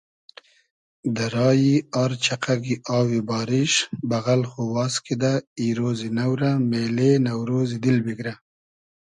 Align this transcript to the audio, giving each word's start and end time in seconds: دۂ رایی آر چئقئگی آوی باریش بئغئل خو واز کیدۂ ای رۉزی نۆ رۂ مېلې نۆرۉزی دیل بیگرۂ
دۂ 1.15 1.25
رایی 1.33 1.75
آر 2.01 2.11
چئقئگی 2.23 2.75
آوی 2.97 3.21
باریش 3.29 3.73
بئغئل 4.09 4.41
خو 4.51 4.61
واز 4.73 4.93
کیدۂ 5.05 5.33
ای 5.59 5.67
رۉزی 5.77 6.09
نۆ 6.17 6.27
رۂ 6.39 6.51
مېلې 6.69 7.11
نۆرۉزی 7.25 7.77
دیل 7.83 7.97
بیگرۂ 8.05 8.33